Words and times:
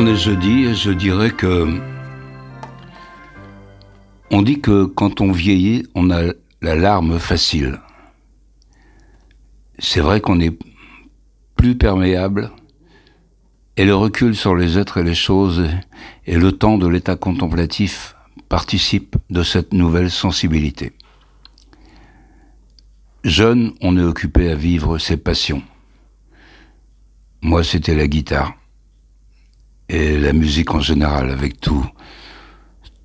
On 0.00 0.06
est 0.06 0.14
jeudi 0.14 0.66
et 0.66 0.76
je 0.76 0.92
dirais 0.92 1.32
que 1.32 1.76
on 4.30 4.42
dit 4.42 4.60
que 4.60 4.84
quand 4.84 5.20
on 5.20 5.32
vieillit, 5.32 5.88
on 5.96 6.12
a 6.12 6.34
la 6.62 6.76
larme 6.76 7.18
facile. 7.18 7.80
C'est 9.80 9.98
vrai 9.98 10.20
qu'on 10.20 10.38
est 10.38 10.56
plus 11.56 11.76
perméable 11.76 12.52
et 13.76 13.84
le 13.84 13.96
recul 13.96 14.36
sur 14.36 14.54
les 14.54 14.78
êtres 14.78 14.98
et 14.98 15.02
les 15.02 15.16
choses 15.16 15.68
et 16.28 16.36
le 16.36 16.52
temps 16.52 16.78
de 16.78 16.86
l'état 16.86 17.16
contemplatif 17.16 18.14
participent 18.48 19.16
de 19.30 19.42
cette 19.42 19.72
nouvelle 19.72 20.12
sensibilité. 20.12 20.92
Jeune, 23.24 23.72
on 23.80 23.98
est 23.98 24.04
occupé 24.04 24.48
à 24.48 24.54
vivre 24.54 24.98
ses 24.98 25.16
passions. 25.16 25.64
Moi, 27.42 27.64
c'était 27.64 27.96
la 27.96 28.06
guitare 28.06 28.57
et 29.88 30.18
la 30.18 30.32
musique 30.32 30.74
en 30.74 30.80
général, 30.80 31.30
avec 31.30 31.60
tout, 31.60 31.86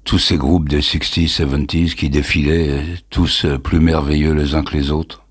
tous 0.03 0.19
ces 0.19 0.37
groupes 0.37 0.67
des 0.67 0.81
60s, 0.81 1.37
70s 1.37 1.95
qui 1.95 2.09
défilaient, 2.09 2.83
tous 3.09 3.45
plus 3.63 3.79
merveilleux 3.79 4.33
les 4.33 4.55
uns 4.55 4.63
que 4.63 4.75
les 4.75 4.91
autres. 4.91 5.23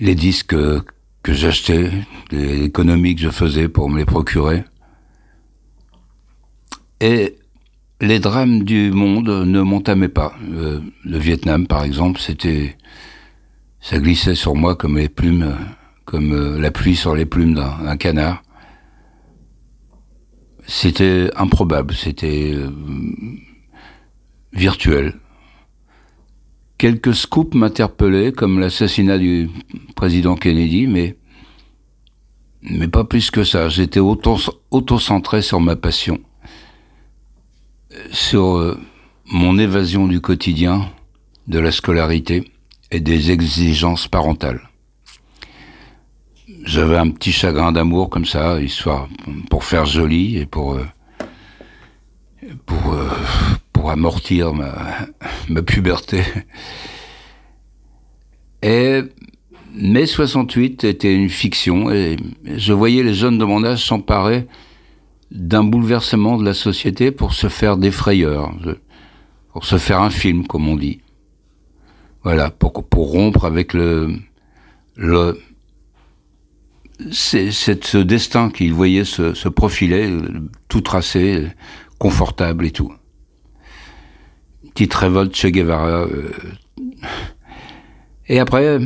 Les 0.00 0.14
disques 0.14 0.56
que 1.22 1.32
j'achetais, 1.32 1.90
les 2.30 2.64
économies 2.64 3.16
que 3.16 3.22
je 3.22 3.30
faisais 3.30 3.68
pour 3.68 3.90
me 3.90 3.98
les 3.98 4.06
procurer. 4.06 4.64
Et 7.00 7.36
les 8.00 8.18
drames 8.20 8.62
du 8.62 8.90
monde 8.92 9.28
ne 9.28 9.60
m'entamaient 9.60 10.08
pas. 10.08 10.34
Le, 10.48 10.82
le, 11.04 11.18
Vietnam, 11.18 11.66
par 11.66 11.84
exemple, 11.84 12.20
c'était, 12.20 12.76
ça 13.80 13.98
glissait 13.98 14.34
sur 14.34 14.54
moi 14.54 14.76
comme 14.76 14.96
les 14.96 15.08
plumes, 15.08 15.54
comme 16.04 16.58
la 16.60 16.70
pluie 16.70 16.96
sur 16.96 17.14
les 17.14 17.26
plumes 17.26 17.54
d'un 17.54 17.96
canard. 17.96 18.42
C'était 20.70 21.30
improbable, 21.34 21.94
c'était 21.94 22.52
euh, 22.52 22.70
virtuel. 24.52 25.14
Quelques 26.76 27.14
scoops 27.14 27.54
m'interpellaient, 27.54 28.32
comme 28.32 28.60
l'assassinat 28.60 29.16
du 29.16 29.48
président 29.96 30.36
Kennedy, 30.36 30.86
mais, 30.86 31.16
pas 32.88 33.04
plus 33.04 33.30
que 33.30 33.44
ça. 33.44 33.70
J'étais 33.70 33.98
auto-centré 33.98 35.40
sur 35.40 35.58
ma 35.58 35.74
passion, 35.74 36.20
sur 38.10 38.58
euh, 38.58 38.78
mon 39.24 39.58
évasion 39.58 40.06
du 40.06 40.20
quotidien, 40.20 40.92
de 41.46 41.58
la 41.58 41.72
scolarité 41.72 42.52
et 42.90 43.00
des 43.00 43.30
exigences 43.30 44.06
parentales 44.06 44.67
j'avais 46.64 46.96
un 46.96 47.10
petit 47.10 47.32
chagrin 47.32 47.72
d'amour 47.72 48.10
comme 48.10 48.24
ça, 48.24 48.60
histoire 48.60 49.08
pour 49.50 49.64
faire 49.64 49.86
joli 49.86 50.38
et 50.38 50.46
pour 50.46 50.74
euh, 50.74 50.84
pour 52.66 52.92
euh, 52.92 53.08
pour 53.72 53.90
amortir 53.90 54.54
ma 54.54 54.74
ma 55.48 55.62
puberté. 55.62 56.22
Et 58.62 59.02
mai 59.74 60.06
68 60.06 60.84
était 60.84 61.14
une 61.14 61.28
fiction 61.28 61.90
et 61.90 62.16
je 62.44 62.72
voyais 62.72 63.02
les 63.02 63.14
jeunes 63.14 63.38
de 63.38 63.44
mon 63.44 63.64
âge 63.64 63.84
s'emparer 63.84 64.46
d'un 65.30 65.62
bouleversement 65.62 66.38
de 66.38 66.44
la 66.44 66.54
société 66.54 67.10
pour 67.10 67.34
se 67.34 67.48
faire 67.48 67.76
des 67.76 67.90
frayeurs, 67.90 68.52
pour 69.52 69.64
se 69.64 69.78
faire 69.78 70.00
un 70.00 70.10
film, 70.10 70.46
comme 70.46 70.68
on 70.68 70.76
dit. 70.76 71.00
Voilà, 72.24 72.50
pour, 72.50 72.72
pour 72.72 73.10
rompre 73.10 73.44
avec 73.44 73.74
le, 73.74 74.16
le, 74.96 75.38
c'est 77.12 77.50
ce 77.52 77.98
destin 77.98 78.50
qu'il 78.50 78.72
voyait 78.72 79.04
se, 79.04 79.34
se, 79.34 79.48
profiler, 79.48 80.10
tout 80.68 80.80
tracé, 80.80 81.48
confortable 81.98 82.66
et 82.66 82.70
tout. 82.70 82.92
Petite 84.74 84.94
révolte 84.94 85.34
chez 85.34 85.52
Guevara. 85.52 86.06
Euh. 86.06 86.32
Et 88.28 88.38
après, 88.40 88.78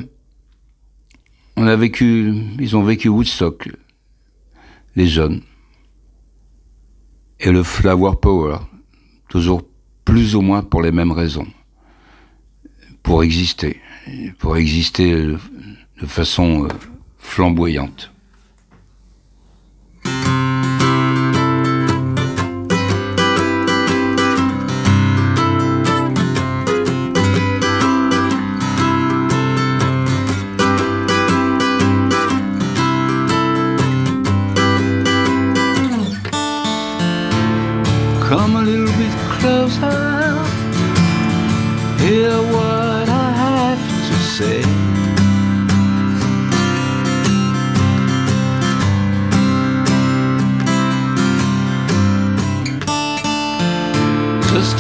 on 1.57 1.67
a 1.67 1.77
vécu, 1.77 2.35
ils 2.59 2.77
ont 2.77 2.83
vécu 2.83 3.09
Woodstock, 3.09 3.69
les 4.97 5.07
jeunes. 5.07 5.43
Et 7.41 7.51
le 7.51 7.63
Flower 7.63 8.13
Power, 8.21 8.59
toujours 9.29 9.63
plus 10.05 10.37
ou 10.37 10.43
moins 10.43 10.63
pour 10.63 10.83
les 10.83 10.93
mêmes 10.93 11.13
raisons. 11.13 11.47
Pour 13.03 13.25
exister. 13.25 13.81
Pour 14.39 14.57
exister 14.57 15.15
de 15.15 16.07
façon 16.07 16.65
euh, 16.65 16.69
flamboyante. 17.23 18.11
Come 38.29 38.57
a 38.57 38.63
little 38.63 38.87
bit 38.97 39.15
closer, 39.39 40.45
hear 41.99 42.33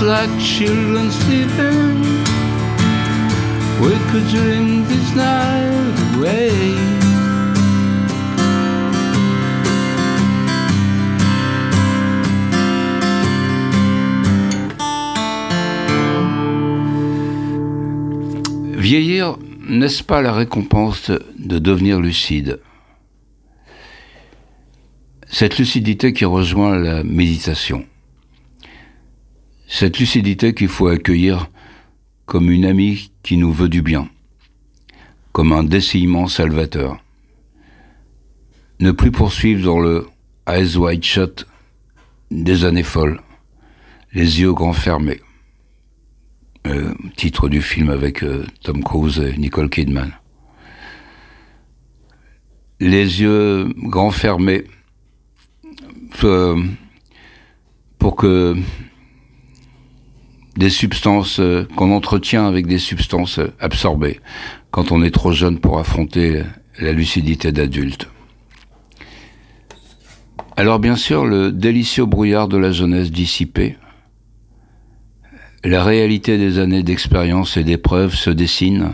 like 0.03 0.31
children 0.41 1.11
sleeping. 1.11 2.03
We 3.81 3.93
could 4.11 4.27
this 4.89 5.15
night 5.15 5.95
away. 6.17 6.51
Vieillir, 18.77 19.39
n'est-ce 19.69 20.03
pas 20.03 20.21
la 20.21 20.33
récompense 20.33 21.11
de 21.39 21.59
devenir 21.59 22.01
lucide? 22.01 22.61
Cette 25.29 25.59
lucidité 25.59 26.12
qui 26.12 26.25
rejoint 26.25 26.77
la 26.77 27.05
méditation. 27.05 27.87
Cette 29.75 29.99
lucidité 29.99 30.53
qu'il 30.53 30.69
faut 30.69 30.88
accueillir 30.88 31.49
comme 32.27 32.50
une 32.50 32.66
amie 32.66 33.10
qui 33.22 33.38
nous 33.38 33.50
veut 33.50 33.71
du 33.71 33.81
bien, 33.81 34.10
comme 35.33 35.50
un 35.50 35.65
dessillement 35.65 36.27
salvateur. 36.27 37.03
Ne 38.81 38.93
plus 38.93 39.11
poursuivre 39.11 39.65
dans 39.65 39.81
le 39.81 40.06
eyes 40.47 40.77
wide 40.77 41.03
shut 41.03 41.47
des 42.31 42.66
années 42.66 42.82
folles, 42.82 43.22
les 44.12 44.43
yeux 44.43 44.53
grands 44.53 44.75
fermés. 44.75 45.22
Euh, 46.66 46.93
titre 47.16 47.49
du 47.49 47.62
film 47.62 47.88
avec 47.88 48.22
euh, 48.22 48.44
Tom 48.62 48.84
Cruise 48.84 49.21
et 49.21 49.38
Nicole 49.38 49.71
Kidman. 49.71 50.12
Les 52.78 53.22
yeux 53.22 53.72
grands 53.78 54.11
fermés 54.11 54.65
euh, 56.25 56.62
pour 57.99 58.16
que 58.16 58.55
des 60.57 60.71
substances 60.71 61.41
euh, 61.41 61.67
qu'on 61.77 61.91
entretient 61.93 62.47
avec 62.47 62.67
des 62.67 62.79
substances 62.79 63.39
euh, 63.39 63.53
absorbées 63.61 64.21
quand 64.71 64.93
on 64.93 65.03
est 65.03 65.11
trop 65.11 65.32
jeune 65.32 65.59
pour 65.59 65.79
affronter 65.79 66.43
la 66.79 66.93
lucidité 66.93 67.53
d'adulte. 67.53 68.09
Alors 70.56 70.79
bien 70.79 70.97
sûr, 70.97 71.25
le 71.25 71.53
délicieux 71.53 72.06
brouillard 72.06 72.49
de 72.49 72.56
la 72.56 72.73
jeunesse 72.73 73.11
dissipée, 73.11 73.76
la 75.65 75.85
réalité 75.85 76.38
des 76.38 76.59
années 76.59 76.82
d'expérience 76.82 77.56
et 77.56 77.65
d'épreuves 77.65 78.15
se 78.15 78.31
dessine, 78.31 78.93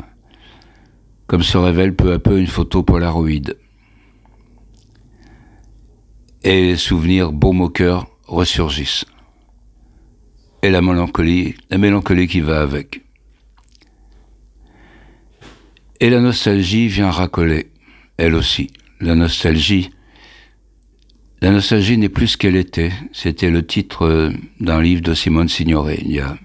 comme 1.26 1.42
se 1.42 1.58
révèle 1.58 1.94
peu 1.94 2.12
à 2.12 2.18
peu 2.18 2.38
une 2.38 2.46
photo 2.46 2.82
polaroïde. 2.82 3.56
Et 6.44 6.62
les 6.62 6.76
souvenirs 6.76 7.32
beaux 7.32 7.52
moqueurs 7.52 8.06
ressurgissent 8.26 9.06
et 10.62 10.70
la 10.70 10.82
mélancolie, 10.82 11.54
la 11.70 11.78
mélancolie 11.78 12.26
qui 12.26 12.40
va 12.40 12.60
avec. 12.60 13.02
Et 16.00 16.10
la 16.10 16.20
nostalgie 16.20 16.88
vient 16.88 17.10
racoler, 17.10 17.70
elle 18.16 18.34
aussi. 18.34 18.70
La 19.00 19.14
nostalgie, 19.14 19.90
la 21.40 21.50
nostalgie 21.50 21.98
n'est 21.98 22.08
plus 22.08 22.28
ce 22.28 22.36
qu'elle 22.36 22.56
était. 22.56 22.92
C'était 23.12 23.50
le 23.50 23.66
titre 23.66 24.06
euh, 24.06 24.30
d'un 24.60 24.80
livre 24.80 25.02
de 25.02 25.14
Simone 25.14 25.48
Signoret, 25.48 25.98
il 26.02 26.12
y 26.12 26.20
a 26.20 26.36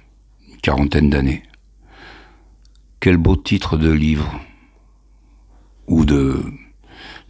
une 0.50 0.58
quarantaine 0.58 1.10
d'années. 1.10 1.44
Quel 3.00 3.18
beau 3.18 3.36
titre 3.36 3.78
de 3.78 3.92
livre, 3.92 4.40
ou 5.88 6.06
de, 6.06 6.44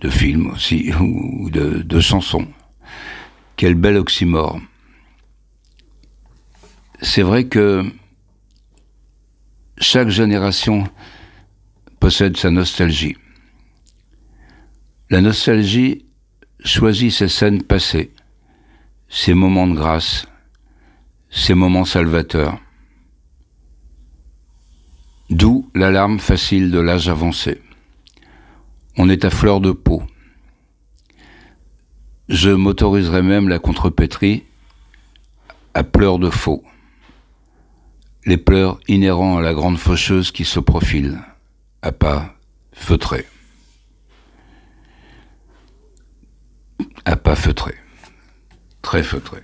de 0.02 0.10
film 0.10 0.48
aussi, 0.52 0.92
ou 1.00 1.50
de, 1.50 1.82
de 1.82 2.00
chanson. 2.00 2.48
Quel 3.56 3.76
bel 3.76 3.98
oxymore. 3.98 4.60
C'est 7.06 7.22
vrai 7.22 7.44
que 7.44 7.84
chaque 9.78 10.08
génération 10.08 10.86
possède 12.00 12.38
sa 12.38 12.50
nostalgie. 12.50 13.18
La 15.10 15.20
nostalgie 15.20 16.06
choisit 16.64 17.12
ses 17.12 17.28
scènes 17.28 17.62
passées, 17.62 18.14
ses 19.10 19.34
moments 19.34 19.68
de 19.68 19.76
grâce, 19.76 20.28
ses 21.30 21.54
moments 21.54 21.84
salvateurs. 21.84 22.58
D'où 25.30 25.70
l'alarme 25.76 26.20
facile 26.20 26.72
de 26.72 26.80
l'âge 26.80 27.10
avancé. 27.10 27.62
On 28.98 29.10
est 29.10 29.26
à 29.26 29.30
fleur 29.30 29.60
de 29.60 29.72
peau. 29.72 30.04
Je 32.30 32.50
m'autoriserai 32.50 33.22
même 33.22 33.50
la 33.50 33.60
contrepétrie 33.60 34.46
à 35.74 35.84
pleurs 35.84 36.18
de 36.18 36.30
faux. 36.30 36.64
Les 38.26 38.38
pleurs 38.38 38.80
inhérents 38.88 39.38
à 39.38 39.42
la 39.42 39.54
grande 39.54 39.78
faucheuse 39.78 40.32
qui 40.32 40.46
se 40.46 40.60
profile, 40.60 41.20
à 41.82 41.92
pas 41.92 42.36
feutrés. 42.72 43.26
À 47.04 47.18
pas 47.18 47.36
feutrés. 47.36 47.76
Très 48.82 49.04
feutrés. 49.04 49.44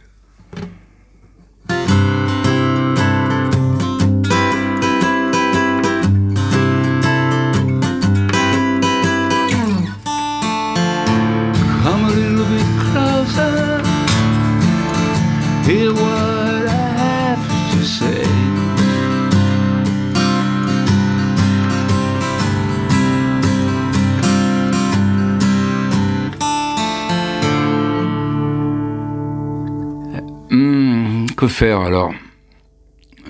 Que 31.39 31.47
faire 31.47 31.79
alors? 31.79 32.13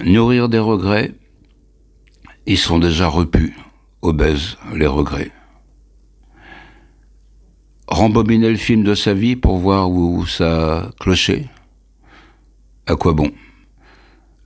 Nourrir 0.04 0.50
des 0.50 0.58
regrets? 0.58 1.14
Ils 2.48 2.58
sont 2.58 2.80
déjà 2.80 3.08
repus, 3.08 3.56
obèses, 4.02 4.58
les 4.74 4.88
regrets. 4.88 5.30
Rembobiner 7.88 8.50
le 8.50 8.56
film 8.56 8.82
de 8.82 8.96
sa 8.96 9.14
vie 9.14 9.36
pour 9.36 9.60
voir 9.60 9.92
où 9.92 10.26
ça 10.26 10.90
clochait 11.00 11.50
À 12.88 12.96
quoi 12.96 13.14
bon? 13.14 13.32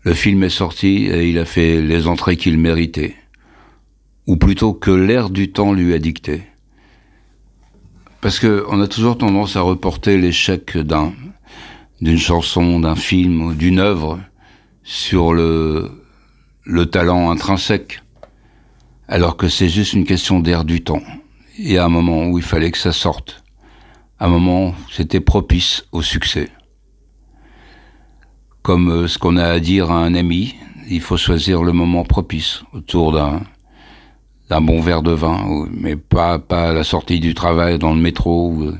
Le 0.02 0.14
film 0.14 0.44
est 0.44 0.50
sorti 0.50 1.06
et 1.06 1.30
il 1.30 1.40
a 1.40 1.46
fait 1.46 1.82
les 1.82 2.08
entrées 2.08 2.36
qu'il 2.36 2.58
méritait. 2.58 3.16
Ou 4.28 4.36
plutôt 4.36 4.74
que 4.74 4.92
l'air 4.92 5.30
du 5.30 5.54
temps 5.54 5.72
lui 5.72 5.94
a 5.94 6.00
dicté. 6.00 6.44
Parce 8.20 8.42
qu'on 8.42 8.82
a 8.82 8.88
toujours 8.90 9.18
tendance 9.18 9.56
à 9.56 9.62
reporter 9.62 10.18
l'échec 10.18 10.78
d'un, 10.78 11.14
d'une 12.02 12.18
chanson, 12.18 12.80
d'un 12.80 12.96
film 12.96 13.56
d'une 13.56 13.80
œuvre 13.80 14.20
sur 14.84 15.34
le, 15.34 15.92
le 16.66 16.86
talent 16.86 17.32
intrinsèque, 17.32 18.02
alors 19.08 19.38
que 19.38 19.48
c'est 19.48 19.70
juste 19.70 19.94
une 19.94 20.06
question 20.06 20.40
d'air 20.40 20.66
du 20.66 20.82
temps. 20.82 21.04
Y 21.58 21.78
a 21.78 21.86
un 21.86 21.90
moment 21.90 22.28
où 22.28 22.38
il 22.38 22.44
fallait 22.44 22.72
que 22.72 22.78
ça 22.78 22.92
sorte, 22.92 23.44
un 24.20 24.28
moment 24.28 24.70
où 24.70 24.74
c'était 24.92 25.20
propice 25.20 25.86
au 25.92 26.02
succès. 26.02 26.50
Comme 28.62 28.90
euh, 28.90 29.08
ce 29.08 29.18
qu'on 29.20 29.38
a 29.38 29.46
à 29.46 29.60
dire 29.60 29.92
à 29.92 30.00
un 30.00 30.16
ami, 30.16 30.56
il 30.90 31.02
faut 31.02 31.18
choisir 31.18 31.64
le 31.64 31.74
moment 31.74 32.04
propice 32.04 32.64
autour 32.74 33.12
d'un 33.12 34.62
bon 34.62 34.82
verre 34.82 35.02
de 35.02 35.12
vin, 35.12 35.68
mais 35.72 35.96
pas 35.96 36.40
pas 36.40 36.70
à 36.70 36.74
la 36.74 36.84
sortie 36.84 37.20
du 37.20 37.34
travail 37.34 37.80
dans 37.80 37.94
le 37.94 38.02
métro. 38.02 38.50
Ou, 38.50 38.74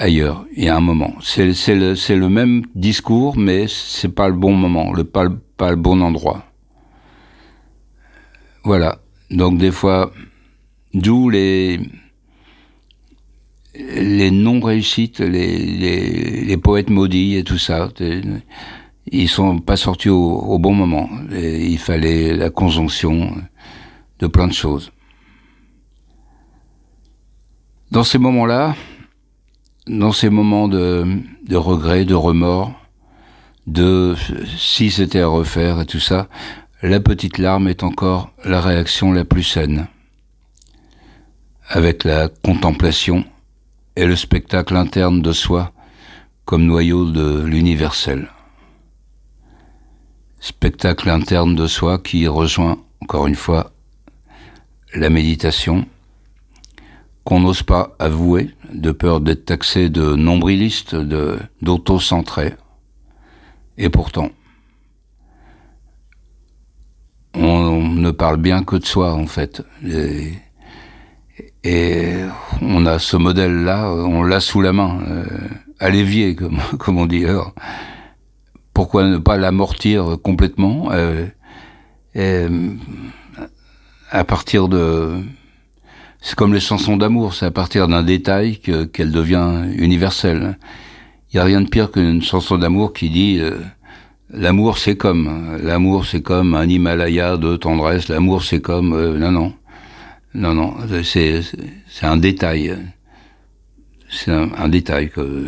ailleurs. 0.00 0.46
Il 0.56 0.64
y 0.64 0.68
a 0.68 0.76
un 0.76 0.80
moment. 0.80 1.14
C'est 1.22 1.44
le, 1.46 2.16
le 2.16 2.28
même 2.28 2.64
discours, 2.74 3.36
mais 3.36 3.66
c'est 3.68 4.08
pas 4.08 4.28
le 4.28 4.34
bon 4.34 4.54
moment, 4.54 4.92
le, 4.92 5.04
pas, 5.04 5.24
le, 5.24 5.38
pas 5.56 5.70
le 5.70 5.76
bon 5.76 6.00
endroit. 6.00 6.44
Voilà. 8.64 8.98
Donc 9.30 9.58
des 9.58 9.70
fois, 9.70 10.12
d'où 10.92 11.30
les 11.30 11.78
les 13.74 14.30
non-réussites, 14.32 15.20
les, 15.20 15.56
les, 15.56 16.44
les, 16.44 16.56
poètes 16.56 16.90
maudits 16.90 17.36
et 17.36 17.44
tout 17.44 17.56
ça. 17.56 17.88
Ils 19.10 19.28
sont 19.28 19.58
pas 19.60 19.76
sortis 19.76 20.08
au, 20.08 20.20
au 20.20 20.58
bon 20.58 20.74
moment. 20.74 21.08
Il 21.32 21.78
fallait 21.78 22.36
la 22.36 22.50
conjonction 22.50 23.32
de 24.18 24.26
plein 24.26 24.48
de 24.48 24.52
choses. 24.52 24.90
Dans 27.92 28.04
ces 28.04 28.18
moments-là, 28.18 28.74
dans 29.90 30.12
ces 30.12 30.30
moments 30.30 30.68
de, 30.68 31.04
regret, 31.52 32.04
de 32.04 32.14
remords, 32.14 32.72
de 33.66 34.14
si 34.56 34.90
c'était 34.90 35.20
à 35.20 35.26
refaire 35.26 35.80
et 35.80 35.86
tout 35.86 36.00
ça, 36.00 36.28
la 36.82 37.00
petite 37.00 37.38
larme 37.38 37.68
est 37.68 37.82
encore 37.82 38.30
la 38.44 38.60
réaction 38.60 39.12
la 39.12 39.24
plus 39.24 39.42
saine. 39.42 39.88
Avec 41.68 42.04
la 42.04 42.28
contemplation 42.28 43.24
et 43.96 44.06
le 44.06 44.16
spectacle 44.16 44.76
interne 44.76 45.22
de 45.22 45.32
soi 45.32 45.72
comme 46.44 46.64
noyau 46.64 47.10
de 47.10 47.42
l'universel. 47.42 48.28
Spectacle 50.38 51.10
interne 51.10 51.54
de 51.54 51.66
soi 51.66 51.98
qui 51.98 52.26
rejoint, 52.26 52.78
encore 53.00 53.26
une 53.26 53.34
fois, 53.34 53.72
la 54.94 55.10
méditation, 55.10 55.86
qu'on 57.24 57.40
n'ose 57.40 57.62
pas 57.62 57.94
avouer, 57.98 58.50
de 58.72 58.92
peur 58.92 59.20
d'être 59.20 59.44
taxé 59.44 59.88
de 59.88 60.14
nombriliste, 60.14 60.94
de 60.94 61.38
d'autocentré. 61.62 62.54
Et 63.78 63.88
pourtant, 63.88 64.30
on 67.34 67.82
ne 67.82 68.10
parle 68.10 68.38
bien 68.38 68.64
que 68.64 68.76
de 68.76 68.84
soi 68.84 69.14
en 69.14 69.26
fait. 69.26 69.62
Et, 71.62 72.14
on 72.62 72.86
a 72.86 72.98
ce 72.98 73.16
modèle-là, 73.16 73.90
on 73.90 74.22
l'a 74.22 74.40
sous 74.40 74.62
la 74.62 74.72
main, 74.72 75.00
euh, 75.08 75.24
à 75.78 75.90
l'évier, 75.90 76.34
comme, 76.34 76.58
on 76.98 77.06
dit. 77.06 77.26
Alors, 77.26 77.54
pourquoi 78.72 79.04
ne 79.04 79.18
pas 79.18 79.36
l'amortir 79.36 80.16
complètement 80.22 80.90
euh, 80.92 81.26
à 84.10 84.24
partir 84.24 84.68
de 84.68 85.22
c'est 86.20 86.34
comme 86.34 86.52
les 86.52 86.60
chansons 86.60 86.96
d'amour, 86.96 87.34
c'est 87.34 87.46
à 87.46 87.50
partir 87.50 87.88
d'un 87.88 88.02
détail 88.02 88.58
qu'elle 88.58 89.10
devient 89.10 89.64
universelle. 89.76 90.58
Il 91.32 91.36
n'y 91.36 91.40
a 91.40 91.44
rien 91.44 91.60
de 91.62 91.68
pire 91.68 91.90
qu'une 91.90 92.22
chanson 92.22 92.58
d'amour 92.58 92.92
qui 92.92 93.08
dit 93.08 93.38
euh, 93.40 93.58
l'amour 94.30 94.78
c'est 94.78 94.96
comme, 94.96 95.58
l'amour 95.62 96.04
c'est 96.04 96.20
comme 96.22 96.54
un 96.54 96.68
Himalaya 96.68 97.36
de 97.36 97.56
tendresse, 97.56 98.08
l'amour 98.08 98.42
c'est 98.42 98.60
comme, 98.60 98.92
euh, 98.92 99.18
non 99.18 99.30
non, 99.30 99.54
non 100.34 100.54
non, 100.54 100.74
c'est 101.02 101.40
c'est 101.88 102.06
un 102.06 102.18
détail, 102.18 102.76
c'est 104.10 104.32
un, 104.32 104.68
détail 104.68 105.08
que, 105.08 105.46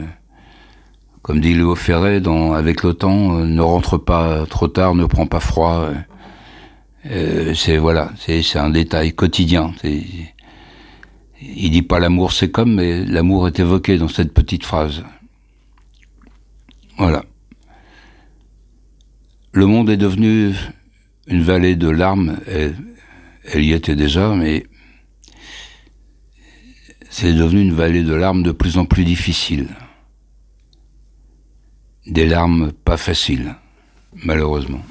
comme 1.21 1.41
dit 1.41 1.55
Léo 1.55 1.75
Ferré 1.75 2.21
dans 2.21 2.55
Avec 2.55 2.83
le 2.83 2.95
temps, 2.95 3.37
euh, 3.39 3.45
ne 3.45 3.61
rentre 3.61 3.99
pas 3.99 4.47
trop 4.47 4.69
tard, 4.69 4.95
ne 4.95 5.05
prend 5.05 5.27
pas 5.27 5.41
froid. 5.41 5.91
c'est 7.55 7.77
voilà, 7.77 8.11
c'est 8.19 8.43
c'est 8.43 8.59
un 8.59 8.71
détail 8.71 9.13
quotidien. 9.13 9.73
Il 11.43 11.71
dit 11.71 11.83
pas 11.83 11.99
l'amour 11.99 12.33
c'est 12.33 12.51
comme, 12.51 12.75
mais 12.75 13.05
l'amour 13.05 13.49
est 13.49 13.59
évoqué 13.59 13.99
dans 13.99 14.09
cette 14.09 14.33
petite 14.33 14.65
phrase. 14.65 15.03
Voilà. 16.99 17.25
Le 19.53 19.67
monde 19.67 19.91
est 19.91 19.97
devenu 19.97 20.55
une 21.27 21.43
vallée 21.43 21.77
de 21.77 21.89
larmes, 21.89 22.39
elle, 22.47 22.77
elle 23.45 23.65
y 23.65 23.73
était 23.73 23.97
déjà, 23.97 24.35
mais 24.35 24.65
c'est 27.11 27.35
devenu 27.35 27.61
une 27.61 27.75
vallée 27.75 28.03
de 28.03 28.15
larmes 28.15 28.43
de 28.43 28.53
plus 28.53 28.79
en 28.79 28.87
plus 28.87 29.05
difficile. 29.05 29.69
Des 32.07 32.27
larmes 32.27 32.73
pas 32.73 32.97
faciles, 32.97 33.55
malheureusement. 34.25 34.83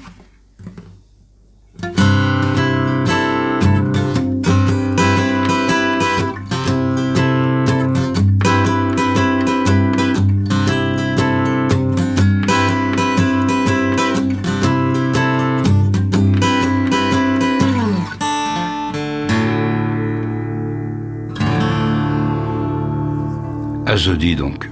Jeudi 23.96 24.34
donc. 24.34 24.71